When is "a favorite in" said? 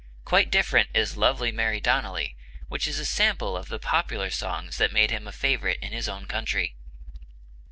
5.27-5.91